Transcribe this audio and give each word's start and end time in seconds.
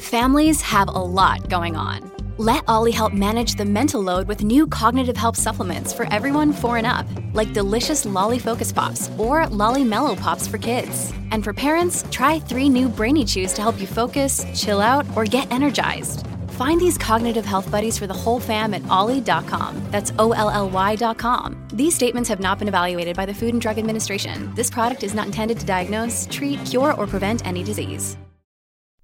Families 0.00 0.62
have 0.62 0.88
a 0.88 0.92
lot 0.92 1.50
going 1.50 1.76
on. 1.76 2.10
Let 2.38 2.64
Olly 2.66 2.92
help 2.92 3.12
manage 3.12 3.56
the 3.56 3.66
mental 3.66 4.00
load 4.00 4.26
with 4.26 4.42
new 4.42 4.66
cognitive 4.66 5.18
help 5.18 5.36
supplements 5.36 5.92
for 5.92 6.10
everyone 6.10 6.54
4 6.54 6.78
and 6.78 6.86
up, 6.86 7.06
like 7.34 7.52
delicious 7.52 8.06
Lolly 8.06 8.38
Focus 8.38 8.72
Pops 8.72 9.10
or 9.18 9.46
Lolly 9.48 9.84
Mellow 9.84 10.16
Pops 10.16 10.48
for 10.48 10.56
kids. 10.56 11.12
And 11.32 11.44
for 11.44 11.52
parents, 11.52 12.06
try 12.10 12.40
3 12.40 12.70
new 12.70 12.88
Brainy 12.88 13.26
Chews 13.26 13.52
to 13.52 13.60
help 13.60 13.78
you 13.78 13.86
focus, 13.86 14.46
chill 14.54 14.80
out, 14.80 15.04
or 15.14 15.26
get 15.26 15.52
energized. 15.52 16.26
Find 16.60 16.78
these 16.78 16.98
cognitive 16.98 17.46
health 17.46 17.70
buddies 17.70 17.98
for 17.98 18.06
the 18.06 18.12
whole 18.12 18.38
fam 18.38 18.74
at 18.74 18.86
olly.com. 18.88 19.80
That's 19.90 20.12
O 20.18 20.32
L 20.32 20.50
L 20.50 20.68
Y.com. 20.68 21.56
These 21.72 21.94
statements 21.94 22.28
have 22.28 22.38
not 22.38 22.58
been 22.58 22.68
evaluated 22.68 23.16
by 23.16 23.24
the 23.24 23.32
Food 23.32 23.54
and 23.54 23.62
Drug 23.62 23.78
Administration. 23.78 24.52
This 24.54 24.68
product 24.68 25.02
is 25.02 25.14
not 25.14 25.24
intended 25.24 25.58
to 25.60 25.64
diagnose, 25.64 26.28
treat, 26.30 26.62
cure, 26.66 26.92
or 26.98 27.06
prevent 27.06 27.46
any 27.46 27.62
disease. 27.62 28.18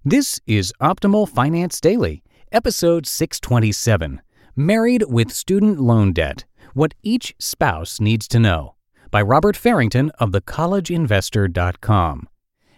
This 0.04 0.38
is 0.46 0.70
Optimal 0.82 1.30
Finance 1.30 1.80
Daily, 1.80 2.22
episode 2.52 3.06
627 3.06 4.20
Married 4.54 5.04
with 5.04 5.30
Student 5.30 5.80
Loan 5.80 6.12
Debt 6.12 6.44
What 6.74 6.92
Each 7.02 7.34
Spouse 7.38 8.00
Needs 8.00 8.28
to 8.28 8.38
Know 8.38 8.74
by 9.10 9.22
Robert 9.22 9.56
Farrington 9.56 10.10
of 10.18 10.32
thecollegeinvestor.com. 10.32 12.28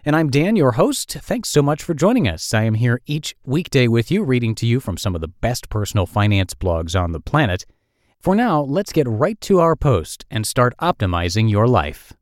And 0.09 0.17
I'm 0.17 0.31
Dan, 0.31 0.57
your 0.57 0.73
host. 0.73 1.19
Thanks 1.21 1.51
so 1.51 1.61
much 1.61 1.83
for 1.83 1.93
joining 1.93 2.27
us. 2.27 2.55
I 2.55 2.63
am 2.63 2.73
here 2.73 3.03
each 3.05 3.37
weekday 3.45 3.89
with 3.89 4.11
you, 4.11 4.25
reading 4.25 4.55
to 4.55 4.65
you 4.67 4.81
from 4.81 4.97
some 4.97 5.15
of 5.15 5.21
the 5.21 5.29
best 5.29 5.69
personal 5.69 6.07
finance 6.07 6.55
blogs 6.55 6.99
on 6.99 7.13
the 7.13 7.21
planet. 7.21 7.67
For 8.19 8.35
now, 8.35 8.63
let's 8.63 8.91
get 8.91 9.07
right 9.07 9.39
to 9.43 9.61
our 9.61 9.77
post 9.77 10.25
and 10.31 10.47
start 10.47 10.75
optimizing 10.81 11.51
your 11.51 11.69
life. 11.69 12.15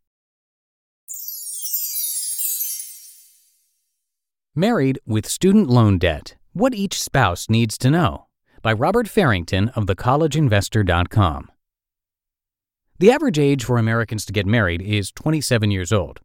Married 4.56 4.98
with 5.06 5.28
Student 5.28 5.71
Loan 5.71 5.97
Debt 5.97 6.34
What 6.55 6.75
Each 6.75 7.00
Spouse 7.00 7.48
Needs 7.48 7.78
to 7.78 7.89
Know 7.89 8.27
by 8.62 8.73
Robert 8.73 9.06
Farrington 9.06 9.69
of 9.77 9.87
thecollegeinvestor.com. 9.87 11.53
The 12.98 13.12
average 13.12 13.39
age 13.39 13.62
for 13.62 13.78
Americans 13.78 14.27
to 14.27 14.33
get 14.33 14.45
married 14.45 14.83
is 14.83 15.12
27 15.12 15.71
years 15.71 15.93
old. 15.93 16.19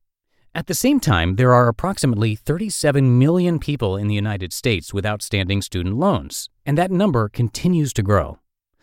At 0.53 0.67
the 0.67 0.73
same 0.73 0.99
time, 0.99 1.37
there 1.37 1.53
are 1.53 1.69
approximately 1.69 2.35
37 2.35 3.17
million 3.17 3.57
people 3.57 3.95
in 3.95 4.09
the 4.09 4.15
United 4.15 4.51
States 4.51 4.93
with 4.93 5.05
outstanding 5.05 5.61
student 5.61 5.95
loans, 5.95 6.49
and 6.65 6.77
that 6.77 6.91
number 6.91 7.29
continues 7.29 7.93
to 7.93 8.03
grow. 8.03 8.37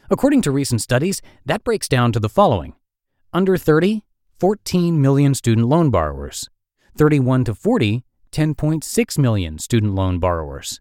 According 0.09 0.41
to 0.43 0.51
recent 0.51 0.81
studies, 0.81 1.21
that 1.45 1.65
breaks 1.65 1.87
down 1.87 2.13
to 2.13 2.21
the 2.21 2.31
following 2.31 2.75
Under 3.35 3.59
30, 3.59 4.03
14 4.41 5.03
million 5.03 5.35
student 5.35 5.69
loan 5.69 5.91
borrowers. 5.91 6.49
31 6.97 7.45
to 7.45 7.55
40, 7.55 8.03
10.6 8.33 9.19
million 9.19 9.59
student 9.59 9.95
loan 9.95 10.19
borrowers. 10.19 10.81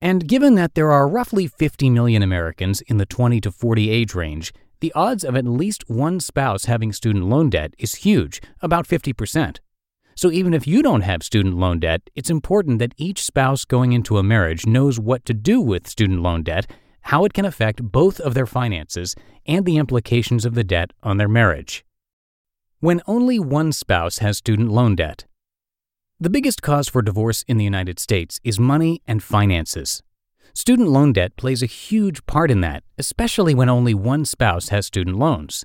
And 0.00 0.26
given 0.26 0.54
that 0.54 0.74
there 0.74 0.90
are 0.90 1.06
roughly 1.06 1.46
50 1.46 1.90
million 1.90 2.22
Americans 2.22 2.80
in 2.80 2.96
the 2.96 3.04
20 3.04 3.38
to 3.42 3.52
40 3.52 3.90
age 3.90 4.14
range, 4.14 4.54
the 4.80 4.94
odds 4.94 5.24
of 5.24 5.36
at 5.36 5.44
least 5.44 5.90
one 5.90 6.20
spouse 6.20 6.64
having 6.64 6.90
student 6.90 7.26
loan 7.26 7.50
debt 7.50 7.74
is 7.78 7.96
huge, 7.96 8.40
about 8.62 8.88
50%. 8.88 9.58
So 10.14 10.30
even 10.30 10.54
if 10.54 10.66
you 10.66 10.82
don't 10.82 11.02
have 11.02 11.22
student 11.22 11.56
loan 11.56 11.80
debt, 11.80 12.02
it's 12.14 12.30
important 12.30 12.78
that 12.78 12.94
each 12.96 13.22
spouse 13.22 13.64
going 13.64 13.92
into 13.92 14.18
a 14.18 14.22
marriage 14.22 14.66
knows 14.66 15.00
what 15.00 15.24
to 15.24 15.34
do 15.34 15.60
with 15.60 15.88
student 15.88 16.20
loan 16.20 16.42
debt, 16.42 16.70
how 17.02 17.24
it 17.24 17.32
can 17.32 17.44
affect 17.44 17.82
both 17.82 18.20
of 18.20 18.34
their 18.34 18.46
finances, 18.46 19.14
and 19.46 19.64
the 19.64 19.76
implications 19.76 20.44
of 20.44 20.54
the 20.54 20.64
debt 20.64 20.92
on 21.02 21.16
their 21.16 21.28
marriage. 21.28 21.84
When 22.80 23.00
only 23.06 23.38
one 23.38 23.72
spouse 23.72 24.18
has 24.18 24.38
student 24.38 24.70
loan 24.70 24.96
debt. 24.96 25.26
The 26.20 26.30
biggest 26.30 26.62
cause 26.62 26.88
for 26.88 27.02
divorce 27.02 27.44
in 27.48 27.56
the 27.56 27.64
United 27.64 27.98
States 27.98 28.38
is 28.44 28.60
money 28.60 29.02
and 29.06 29.22
finances. 29.22 30.02
Student 30.54 30.88
loan 30.88 31.12
debt 31.12 31.36
plays 31.36 31.62
a 31.62 31.66
huge 31.66 32.24
part 32.26 32.50
in 32.50 32.60
that, 32.60 32.84
especially 32.98 33.54
when 33.54 33.68
only 33.68 33.94
one 33.94 34.24
spouse 34.24 34.68
has 34.68 34.86
student 34.86 35.18
loans. 35.18 35.64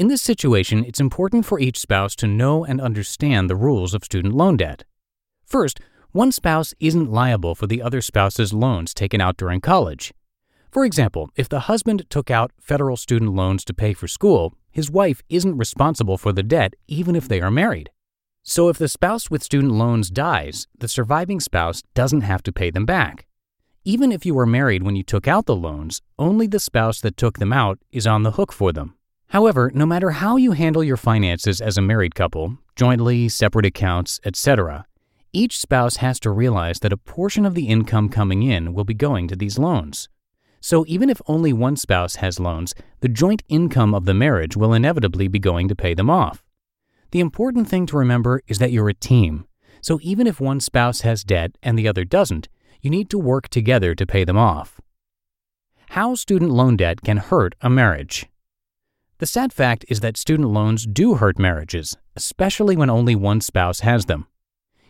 In 0.00 0.08
this 0.08 0.22
situation, 0.22 0.82
it's 0.86 0.98
important 0.98 1.44
for 1.44 1.60
each 1.60 1.78
spouse 1.78 2.16
to 2.16 2.26
know 2.26 2.64
and 2.64 2.80
understand 2.80 3.50
the 3.50 3.54
rules 3.54 3.92
of 3.92 4.02
student 4.02 4.32
loan 4.32 4.56
debt. 4.56 4.84
First, 5.44 5.78
one 6.12 6.32
spouse 6.32 6.72
isn't 6.80 7.12
liable 7.12 7.54
for 7.54 7.66
the 7.66 7.82
other 7.82 8.00
spouse's 8.00 8.54
loans 8.54 8.94
taken 8.94 9.20
out 9.20 9.36
during 9.36 9.60
college. 9.60 10.14
For 10.70 10.86
example, 10.86 11.28
if 11.36 11.50
the 11.50 11.68
husband 11.68 12.06
took 12.08 12.30
out 12.30 12.50
federal 12.58 12.96
student 12.96 13.34
loans 13.34 13.62
to 13.66 13.74
pay 13.74 13.92
for 13.92 14.08
school, 14.08 14.54
his 14.70 14.90
wife 14.90 15.20
isn't 15.28 15.58
responsible 15.58 16.16
for 16.16 16.32
the 16.32 16.42
debt 16.42 16.72
even 16.88 17.14
if 17.14 17.28
they 17.28 17.42
are 17.42 17.50
married. 17.50 17.90
So 18.42 18.70
if 18.70 18.78
the 18.78 18.88
spouse 18.88 19.30
with 19.30 19.44
student 19.44 19.74
loans 19.74 20.08
dies, 20.08 20.66
the 20.78 20.88
surviving 20.88 21.40
spouse 21.40 21.82
doesn't 21.92 22.22
have 22.22 22.42
to 22.44 22.52
pay 22.52 22.70
them 22.70 22.86
back. 22.86 23.26
Even 23.84 24.12
if 24.12 24.24
you 24.24 24.34
were 24.34 24.46
married 24.46 24.82
when 24.82 24.96
you 24.96 25.02
took 25.02 25.28
out 25.28 25.44
the 25.44 25.54
loans, 25.54 26.00
only 26.18 26.46
the 26.46 26.58
spouse 26.58 27.02
that 27.02 27.18
took 27.18 27.38
them 27.38 27.52
out 27.52 27.78
is 27.92 28.06
on 28.06 28.22
the 28.22 28.32
hook 28.32 28.50
for 28.50 28.72
them. 28.72 28.94
However, 29.30 29.70
no 29.72 29.86
matter 29.86 30.10
how 30.10 30.36
you 30.36 30.52
handle 30.52 30.82
your 30.82 30.96
finances 30.96 31.60
as 31.60 31.78
a 31.78 31.82
married 31.82 32.16
couple, 32.16 32.58
jointly, 32.74 33.28
separate 33.28 33.64
accounts, 33.64 34.18
etc., 34.24 34.86
each 35.32 35.56
spouse 35.56 35.98
has 35.98 36.18
to 36.20 36.30
realize 36.30 36.80
that 36.80 36.92
a 36.92 36.96
portion 36.96 37.46
of 37.46 37.54
the 37.54 37.68
income 37.68 38.08
coming 38.08 38.42
in 38.42 38.74
will 38.74 38.84
be 38.84 38.92
going 38.92 39.28
to 39.28 39.36
these 39.36 39.56
loans. 39.56 40.08
So 40.60 40.84
even 40.88 41.08
if 41.08 41.22
only 41.28 41.52
one 41.52 41.76
spouse 41.76 42.16
has 42.16 42.40
loans, 42.40 42.74
the 43.02 43.08
joint 43.08 43.44
income 43.48 43.94
of 43.94 44.04
the 44.04 44.14
marriage 44.14 44.56
will 44.56 44.74
inevitably 44.74 45.28
be 45.28 45.38
going 45.38 45.68
to 45.68 45.76
pay 45.76 45.94
them 45.94 46.10
off. 46.10 46.42
The 47.12 47.20
important 47.20 47.68
thing 47.68 47.86
to 47.86 47.96
remember 47.96 48.42
is 48.48 48.58
that 48.58 48.72
you're 48.72 48.88
a 48.88 48.94
team. 48.94 49.46
So 49.80 50.00
even 50.02 50.26
if 50.26 50.40
one 50.40 50.58
spouse 50.58 51.02
has 51.02 51.22
debt 51.22 51.52
and 51.62 51.78
the 51.78 51.86
other 51.86 52.04
doesn't, 52.04 52.48
you 52.82 52.90
need 52.90 53.08
to 53.10 53.18
work 53.18 53.48
together 53.48 53.94
to 53.94 54.06
pay 54.06 54.24
them 54.24 54.36
off. 54.36 54.80
How 55.90 56.16
student 56.16 56.50
loan 56.50 56.76
debt 56.76 57.02
can 57.02 57.18
hurt 57.18 57.54
a 57.60 57.70
marriage. 57.70 58.26
The 59.20 59.26
sad 59.26 59.52
fact 59.52 59.84
is 59.90 60.00
that 60.00 60.16
student 60.16 60.48
loans 60.48 60.86
do 60.86 61.16
hurt 61.16 61.38
marriages, 61.38 61.94
especially 62.16 62.74
when 62.74 62.88
only 62.88 63.14
one 63.14 63.42
spouse 63.42 63.80
has 63.80 64.06
them. 64.06 64.26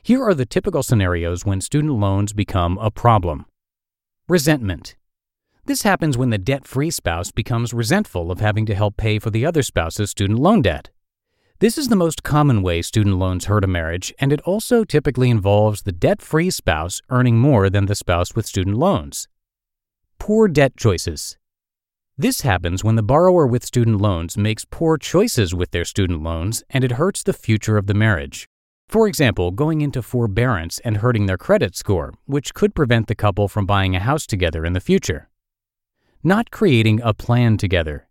Here 0.05 0.23
are 0.23 0.35
the 0.35 0.47
typical 0.47 0.85
scenarios 0.85 1.45
when 1.45 1.61
student 1.61 1.95
loans 1.95 2.33
become 2.33 2.79
a 2.79 2.93
problem. 2.93 3.47
Resentment. 4.29 4.95
This 5.67 5.83
happens 5.83 6.17
when 6.17 6.31
the 6.31 6.39
debt 6.39 6.65
free 6.65 6.93
spouse 6.93 7.33
becomes 7.33 7.75
resentful 7.75 8.31
of 8.31 8.39
having 8.39 8.67
to 8.67 8.75
help 8.77 8.97
pay 8.97 9.19
for 9.19 9.31
the 9.31 9.45
other 9.45 9.65
spouse's 9.65 10.11
student 10.11 10.39
loan 10.39 10.63
debt. 10.63 10.91
This 11.59 11.77
is 11.77 11.89
the 11.89 11.97
most 11.97 12.23
common 12.23 12.63
way 12.63 12.83
student 12.83 13.17
loans 13.17 13.47
hurt 13.47 13.65
a 13.65 13.67
marriage, 13.67 14.15
and 14.21 14.33
it 14.33 14.41
also 14.43 14.85
typically 14.85 15.29
involves 15.29 15.83
the 15.83 15.91
debt 15.91 16.23
free 16.23 16.51
spouse 16.51 17.03
earning 17.09 17.39
more 17.39 17.69
than 17.69 17.87
the 17.87 17.97
spouse 17.97 18.37
with 18.37 18.47
student 18.47 18.77
loans. 18.77 19.27
Poor 20.21 20.47
debt 20.47 20.77
choices. 20.77 21.37
This 22.21 22.43
happens 22.43 22.85
when 22.85 22.97
the 22.97 23.03
borrower 23.03 23.47
with 23.47 23.65
student 23.65 23.99
loans 23.99 24.37
makes 24.37 24.67
poor 24.67 24.99
choices 24.99 25.55
with 25.55 25.71
their 25.71 25.87
student 25.87 26.23
loans 26.23 26.63
and 26.69 26.85
it 26.85 26.99
hurts 27.01 27.23
the 27.23 27.33
future 27.33 27.79
of 27.79 27.87
the 27.87 27.95
marriage. 27.95 28.47
For 28.91 29.09
example, 29.09 29.51
going 29.53 29.81
into 29.81 30.03
forbearance 30.03 30.81
and 30.81 30.99
hurting 30.99 31.25
their 31.25 31.39
credit 31.39 31.75
score, 31.75 32.13
which 32.27 32.53
could 32.53 32.75
prevent 32.75 33.07
the 33.07 33.15
couple 33.15 33.49
from 33.49 33.65
buying 33.65 33.97
a 33.97 34.01
house 34.01 34.27
together 34.27 34.67
in 34.67 34.75
the 34.75 34.83
future. 34.83 35.31
Not 36.23 36.51
creating 36.51 37.01
a 37.03 37.15
plan 37.15 37.57
together. 37.57 38.07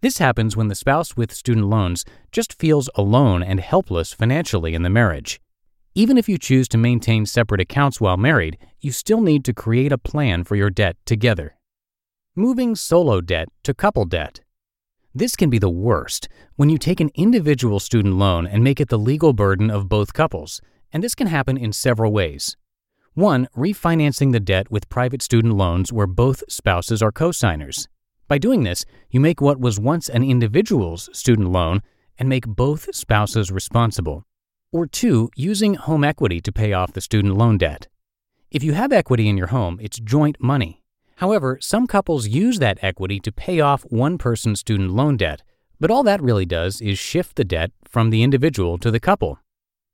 This 0.00 0.18
happens 0.18 0.56
when 0.56 0.68
the 0.68 0.76
spouse 0.76 1.16
with 1.16 1.34
student 1.34 1.66
loans 1.66 2.04
just 2.30 2.52
feels 2.52 2.88
alone 2.94 3.42
and 3.42 3.58
helpless 3.58 4.12
financially 4.12 4.76
in 4.76 4.82
the 4.84 4.90
marriage. 4.90 5.40
Even 5.96 6.18
if 6.18 6.28
you 6.28 6.38
choose 6.38 6.68
to 6.68 6.78
maintain 6.78 7.26
separate 7.26 7.60
accounts 7.60 8.00
while 8.00 8.16
married, 8.16 8.58
you 8.78 8.92
still 8.92 9.20
need 9.20 9.44
to 9.44 9.52
create 9.52 9.90
a 9.90 9.98
plan 9.98 10.44
for 10.44 10.54
your 10.54 10.70
debt 10.70 10.96
together. 11.04 11.56
Moving 12.36 12.74
solo 12.74 13.20
debt 13.20 13.48
to 13.62 13.72
couple 13.72 14.06
debt. 14.06 14.40
This 15.14 15.36
can 15.36 15.50
be 15.50 15.60
the 15.60 15.70
worst 15.70 16.28
when 16.56 16.68
you 16.68 16.78
take 16.78 16.98
an 16.98 17.12
individual 17.14 17.78
student 17.78 18.16
loan 18.16 18.44
and 18.44 18.64
make 18.64 18.80
it 18.80 18.88
the 18.88 18.98
legal 18.98 19.32
burden 19.32 19.70
of 19.70 19.88
both 19.88 20.14
couples, 20.14 20.60
and 20.92 21.00
this 21.00 21.14
can 21.14 21.28
happen 21.28 21.56
in 21.56 21.72
several 21.72 22.12
ways. 22.12 22.56
One, 23.12 23.46
refinancing 23.56 24.32
the 24.32 24.40
debt 24.40 24.68
with 24.68 24.88
private 24.88 25.22
student 25.22 25.54
loans 25.54 25.92
where 25.92 26.08
both 26.08 26.42
spouses 26.48 27.02
are 27.02 27.12
cosigners. 27.12 27.86
By 28.26 28.38
doing 28.38 28.64
this, 28.64 28.84
you 29.10 29.20
make 29.20 29.40
what 29.40 29.60
was 29.60 29.78
once 29.78 30.08
an 30.08 30.24
individual's 30.24 31.08
student 31.12 31.52
loan 31.52 31.82
and 32.18 32.28
make 32.28 32.48
both 32.48 32.92
spouses 32.92 33.52
responsible. 33.52 34.26
Or 34.72 34.88
two, 34.88 35.30
using 35.36 35.74
home 35.74 36.02
equity 36.02 36.40
to 36.40 36.50
pay 36.50 36.72
off 36.72 36.94
the 36.94 37.00
student 37.00 37.36
loan 37.36 37.58
debt. 37.58 37.86
If 38.50 38.64
you 38.64 38.72
have 38.72 38.90
equity 38.90 39.28
in 39.28 39.36
your 39.36 39.54
home, 39.54 39.78
it's 39.80 40.00
joint 40.00 40.36
money. 40.40 40.80
However, 41.16 41.58
some 41.60 41.86
couples 41.86 42.28
use 42.28 42.58
that 42.58 42.78
equity 42.82 43.20
to 43.20 43.32
pay 43.32 43.60
off 43.60 43.82
one 43.90 44.18
person's 44.18 44.60
student 44.60 44.90
loan 44.90 45.16
debt, 45.16 45.42
but 45.78 45.90
all 45.90 46.02
that 46.02 46.22
really 46.22 46.46
does 46.46 46.80
is 46.80 46.98
shift 46.98 47.36
the 47.36 47.44
debt 47.44 47.70
from 47.84 48.10
the 48.10 48.22
individual 48.22 48.78
to 48.78 48.90
the 48.90 49.00
couple. 49.00 49.38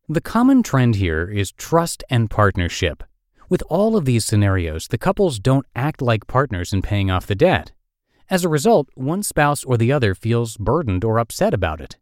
The 0.08 0.20
common 0.20 0.62
trend 0.62 0.96
here 0.96 1.28
is 1.28 1.52
trust 1.52 2.02
and 2.10 2.30
partnership. 2.30 3.04
With 3.48 3.62
all 3.68 3.96
of 3.96 4.04
these 4.04 4.24
scenarios, 4.24 4.88
the 4.88 4.98
couples 4.98 5.38
don't 5.38 5.66
act 5.74 6.00
like 6.00 6.26
partners 6.26 6.72
in 6.72 6.82
paying 6.82 7.10
off 7.10 7.26
the 7.26 7.34
debt. 7.34 7.72
As 8.28 8.44
a 8.44 8.48
result, 8.48 8.88
one 8.94 9.22
spouse 9.22 9.64
or 9.64 9.76
the 9.76 9.92
other 9.92 10.14
feels 10.14 10.56
burdened 10.56 11.04
or 11.04 11.18
upset 11.18 11.52
about 11.52 11.80
it. 11.80 11.98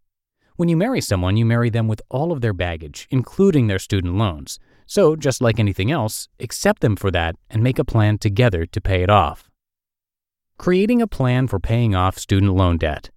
When 0.57 0.69
you 0.69 0.77
marry 0.77 1.01
someone, 1.01 1.37
you 1.37 1.47
marry 1.47 1.71
them 1.71 1.89
with 1.89 2.03
all 2.11 2.33
of 2.33 2.41
their 2.41 2.53
baggage, 2.53 3.07
including 3.11 3.67
their 3.67 3.79
student 3.79 4.17
loans. 4.17 4.59
So, 4.91 5.17
just 5.17 5.43
like 5.43 5.61
anything 5.61 5.91
else, 5.91 6.29
accept 6.41 6.81
them 6.81 6.97
for 6.97 7.11
that 7.11 7.37
and 7.51 7.63
make 7.63 7.79
a 7.79 7.85
plan 7.85 8.17
together 8.17 8.65
to 8.65 8.81
pay 8.81 9.03
it 9.03 9.11
off. 9.11 9.51
Creating 10.57 11.03
a 11.03 11.07
plan 11.07 11.47
for 11.47 11.61
paying 11.61 11.95
off 11.95 12.17
student 12.19 12.55
loan 12.55 12.79
debt. 12.79 13.11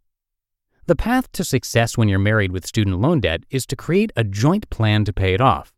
The 0.88 0.98
path 0.98 1.32
to 1.32 1.46
success 1.46 1.98
when 1.98 2.10
you're 2.10 2.20
married 2.20 2.52
with 2.52 2.68
student 2.68 3.00
loan 3.00 3.22
debt 3.22 3.46
is 3.50 3.66
to 3.68 3.78
create 3.78 4.12
a 4.18 4.26
joint 4.26 4.70
plan 4.70 5.06
to 5.06 5.14
pay 5.14 5.34
it 5.34 5.40
off. 5.40 5.74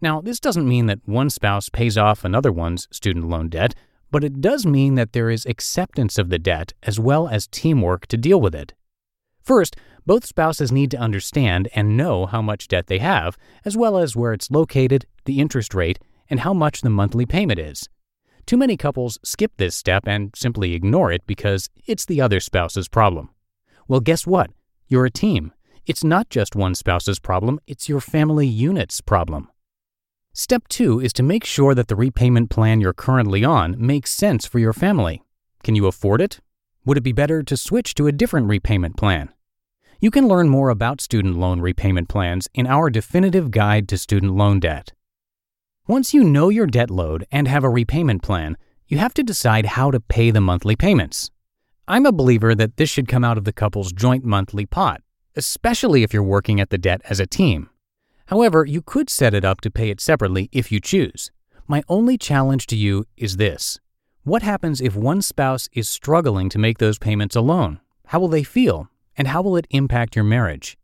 Now, 0.00 0.22
this 0.22 0.40
doesn't 0.40 0.66
mean 0.66 0.86
that 0.86 1.06
one 1.06 1.28
spouse 1.28 1.68
pays 1.68 1.98
off 1.98 2.24
another 2.24 2.50
one's 2.50 2.88
student 2.90 3.28
loan 3.28 3.50
debt, 3.50 3.74
but 4.10 4.24
it 4.24 4.40
does 4.40 4.64
mean 4.64 4.94
that 4.94 5.12
there 5.12 5.28
is 5.28 5.44
acceptance 5.44 6.16
of 6.16 6.30
the 6.30 6.38
debt 6.38 6.72
as 6.82 6.98
well 6.98 7.28
as 7.28 7.48
teamwork 7.48 8.06
to 8.06 8.16
deal 8.16 8.40
with 8.40 8.54
it. 8.54 8.72
First, 9.42 9.76
both 10.06 10.24
spouses 10.24 10.70
need 10.70 10.90
to 10.90 10.98
understand 10.98 11.68
and 11.74 11.96
know 11.96 12.26
how 12.26 12.42
much 12.42 12.68
debt 12.68 12.86
they 12.86 12.98
have, 12.98 13.36
as 13.64 13.76
well 13.76 13.96
as 13.96 14.14
where 14.14 14.32
it's 14.32 14.50
located, 14.50 15.06
the 15.24 15.40
interest 15.40 15.74
rate, 15.74 15.98
and 16.28 16.40
how 16.40 16.52
much 16.52 16.80
the 16.80 16.90
monthly 16.90 17.26
payment 17.26 17.58
is. 17.58 17.88
Too 18.46 18.56
many 18.56 18.76
couples 18.76 19.18
skip 19.24 19.52
this 19.56 19.74
step 19.74 20.06
and 20.06 20.30
simply 20.36 20.74
ignore 20.74 21.10
it 21.10 21.26
because 21.26 21.70
it's 21.86 22.04
the 22.04 22.20
other 22.20 22.40
spouse's 22.40 22.88
problem. 22.88 23.30
Well, 23.88 24.00
guess 24.00 24.26
what? 24.26 24.50
You're 24.88 25.06
a 25.06 25.10
team. 25.10 25.52
It's 25.86 26.04
not 26.04 26.28
just 26.28 26.54
one 26.54 26.74
spouse's 26.74 27.18
problem, 27.18 27.58
it's 27.66 27.88
your 27.88 28.00
family 28.00 28.46
unit's 28.46 29.00
problem. 29.00 29.48
Step 30.32 30.66
two 30.68 31.00
is 31.00 31.12
to 31.12 31.22
make 31.22 31.44
sure 31.44 31.74
that 31.74 31.88
the 31.88 31.96
repayment 31.96 32.50
plan 32.50 32.80
you're 32.80 32.92
currently 32.92 33.44
on 33.44 33.76
makes 33.78 34.10
sense 34.10 34.46
for 34.46 34.58
your 34.58 34.72
family. 34.72 35.22
Can 35.62 35.74
you 35.74 35.86
afford 35.86 36.20
it? 36.20 36.40
Would 36.84 36.98
it 36.98 37.02
be 37.02 37.12
better 37.12 37.42
to 37.42 37.56
switch 37.56 37.94
to 37.94 38.06
a 38.06 38.12
different 38.12 38.48
repayment 38.48 38.96
plan? 38.96 39.30
You 40.04 40.10
can 40.10 40.28
learn 40.28 40.50
more 40.50 40.68
about 40.68 41.00
student 41.00 41.38
loan 41.38 41.62
repayment 41.62 42.10
plans 42.10 42.46
in 42.52 42.66
our 42.66 42.90
definitive 42.90 43.50
guide 43.50 43.88
to 43.88 43.96
student 43.96 44.34
loan 44.34 44.60
debt. 44.60 44.92
Once 45.86 46.12
you 46.12 46.22
know 46.22 46.50
your 46.50 46.66
debt 46.66 46.90
load 46.90 47.26
and 47.32 47.48
have 47.48 47.64
a 47.64 47.70
repayment 47.70 48.22
plan, 48.22 48.58
you 48.86 48.98
have 48.98 49.14
to 49.14 49.22
decide 49.22 49.64
how 49.64 49.90
to 49.90 50.00
pay 50.00 50.30
the 50.30 50.42
monthly 50.42 50.76
payments. 50.76 51.30
I'm 51.88 52.04
a 52.04 52.12
believer 52.12 52.54
that 52.54 52.76
this 52.76 52.90
should 52.90 53.08
come 53.08 53.24
out 53.24 53.38
of 53.38 53.44
the 53.44 53.52
couple's 53.54 53.92
joint 53.92 54.26
monthly 54.26 54.66
pot, 54.66 55.00
especially 55.36 56.02
if 56.02 56.12
you're 56.12 56.22
working 56.22 56.60
at 56.60 56.68
the 56.68 56.76
debt 56.76 57.00
as 57.08 57.18
a 57.18 57.26
team. 57.26 57.70
However, 58.26 58.66
you 58.66 58.82
could 58.82 59.08
set 59.08 59.32
it 59.32 59.42
up 59.42 59.62
to 59.62 59.70
pay 59.70 59.88
it 59.88 60.02
separately 60.02 60.50
if 60.52 60.70
you 60.70 60.80
choose. 60.80 61.32
My 61.66 61.82
only 61.88 62.18
challenge 62.18 62.66
to 62.66 62.76
you 62.76 63.06
is 63.16 63.38
this 63.38 63.78
What 64.22 64.42
happens 64.42 64.82
if 64.82 64.94
one 64.94 65.22
spouse 65.22 65.70
is 65.72 65.88
struggling 65.88 66.50
to 66.50 66.58
make 66.58 66.76
those 66.76 66.98
payments 66.98 67.34
alone? 67.34 67.80
How 68.08 68.20
will 68.20 68.28
they 68.28 68.42
feel? 68.42 68.90
And 69.16 69.28
how 69.28 69.42
will 69.42 69.56
it 69.56 69.66
impact 69.70 70.16
your 70.16 70.24
marriage? 70.24 70.76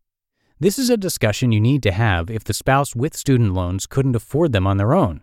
This 0.59 0.79
is 0.79 0.91
a 0.91 0.97
discussion 0.97 1.53
you 1.53 1.61
need 1.61 1.82
to 1.85 1.93
have 1.93 2.31
if 2.31 2.44
the 2.44 2.55
spouse 2.55 2.94
with 2.94 3.17
student 3.17 3.55
loans 3.55 3.87
couldn't 3.87 4.17
afford 4.17 4.53
them 4.53 4.67
on 4.67 4.77
their 4.77 4.94
own. 4.94 5.23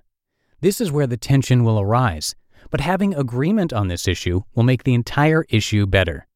This 0.61 0.81
is 0.81 0.91
where 0.91 1.07
the 1.07 1.17
tension 1.17 1.63
will 1.63 1.79
arise 1.79 2.35
but 2.69 2.81
having 2.81 3.15
agreement 3.15 3.73
on 3.73 3.87
this 3.87 4.07
issue 4.07 4.41
will 4.55 4.63
make 4.63 4.83
the 4.83 4.93
entire 4.93 5.45
issue 5.49 5.85
better. 5.85 6.27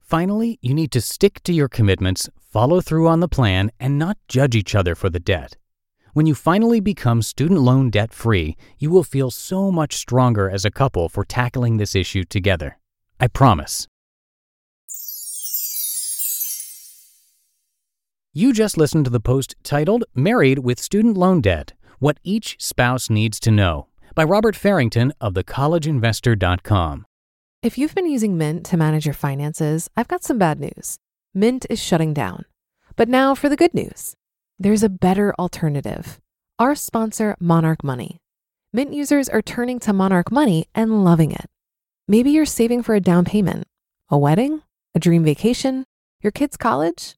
Finally, 0.00 0.58
you 0.62 0.74
need 0.74 0.90
to 0.92 1.00
stick 1.00 1.42
to 1.42 1.52
your 1.52 1.68
commitments, 1.68 2.28
follow 2.40 2.80
through 2.80 3.08
on 3.08 3.20
the 3.20 3.28
plan, 3.28 3.70
and 3.78 3.98
not 3.98 4.16
judge 4.26 4.56
each 4.56 4.74
other 4.74 4.94
for 4.94 5.10
the 5.10 5.20
debt. 5.20 5.56
When 6.14 6.26
you 6.26 6.34
finally 6.34 6.80
become 6.80 7.22
student 7.22 7.60
loan 7.60 7.90
debt 7.90 8.12
free, 8.12 8.56
you 8.78 8.90
will 8.90 9.04
feel 9.04 9.30
so 9.30 9.70
much 9.70 9.94
stronger 9.96 10.48
as 10.50 10.64
a 10.64 10.70
couple 10.70 11.08
for 11.08 11.24
tackling 11.24 11.76
this 11.76 11.94
issue 11.94 12.24
together. 12.24 12.78
I 13.20 13.28
promise. 13.28 13.86
You 18.38 18.52
just 18.52 18.78
listened 18.78 19.04
to 19.06 19.10
the 19.10 19.18
post 19.18 19.56
titled 19.64 20.04
Married 20.14 20.60
with 20.60 20.78
Student 20.78 21.16
Loan 21.16 21.40
Debt 21.40 21.72
What 21.98 22.20
Each 22.22 22.54
Spouse 22.60 23.10
Needs 23.10 23.40
to 23.40 23.50
Know 23.50 23.88
by 24.14 24.22
Robert 24.22 24.54
Farrington 24.54 25.12
of 25.20 25.34
thecollegeinvestor.com. 25.34 27.04
If 27.64 27.76
you've 27.76 27.96
been 27.96 28.08
using 28.08 28.38
Mint 28.38 28.64
to 28.66 28.76
manage 28.76 29.06
your 29.06 29.12
finances, 29.12 29.90
I've 29.96 30.06
got 30.06 30.22
some 30.22 30.38
bad 30.38 30.60
news. 30.60 30.98
Mint 31.34 31.66
is 31.68 31.82
shutting 31.82 32.14
down. 32.14 32.44
But 32.94 33.08
now 33.08 33.34
for 33.34 33.48
the 33.48 33.56
good 33.56 33.74
news 33.74 34.14
there's 34.56 34.84
a 34.84 34.88
better 34.88 35.34
alternative. 35.36 36.20
Our 36.60 36.76
sponsor, 36.76 37.34
Monarch 37.40 37.82
Money. 37.82 38.20
Mint 38.72 38.94
users 38.94 39.28
are 39.28 39.42
turning 39.42 39.80
to 39.80 39.92
Monarch 39.92 40.30
Money 40.30 40.68
and 40.76 41.04
loving 41.04 41.32
it. 41.32 41.46
Maybe 42.06 42.30
you're 42.30 42.46
saving 42.46 42.84
for 42.84 42.94
a 42.94 43.00
down 43.00 43.24
payment, 43.24 43.66
a 44.08 44.16
wedding, 44.16 44.62
a 44.94 45.00
dream 45.00 45.24
vacation, 45.24 45.86
your 46.22 46.30
kids' 46.30 46.56
college. 46.56 47.17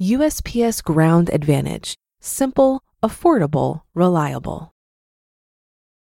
USPS 0.00 0.82
Ground 0.82 1.28
Advantage. 1.30 1.94
Simple, 2.22 2.82
affordable, 3.02 3.82
reliable. 3.94 4.72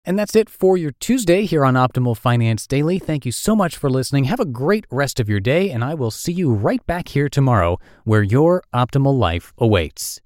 And 0.03 0.17
that's 0.17 0.35
it 0.35 0.49
for 0.49 0.75
your 0.75 0.91
Tuesday 0.99 1.45
here 1.45 1.63
on 1.63 1.75
Optimal 1.75 2.17
Finance 2.17 2.65
Daily. 2.65 2.97
Thank 2.97 3.27
you 3.27 3.31
so 3.31 3.55
much 3.55 3.77
for 3.77 3.87
listening. 3.87 4.23
Have 4.23 4.39
a 4.39 4.45
great 4.45 4.85
rest 4.89 5.19
of 5.19 5.29
your 5.29 5.39
day, 5.39 5.69
and 5.69 5.83
I 5.83 5.93
will 5.93 6.09
see 6.09 6.31
you 6.31 6.51
right 6.51 6.83
back 6.87 7.09
here 7.09 7.29
tomorrow 7.29 7.77
where 8.05 8.23
your 8.23 8.63
optimal 8.73 9.15
life 9.15 9.53
awaits. 9.59 10.19